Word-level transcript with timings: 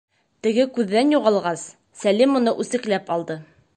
Теге 0.45 0.63
күҙҙән 0.77 1.13
юғалғас, 1.15 1.67
Сәлим 2.05 2.41
уны 2.41 2.55
үсекләп 2.65 3.13
алды. 3.19 3.37